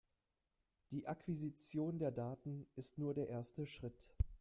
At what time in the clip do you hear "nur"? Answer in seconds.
2.97-3.13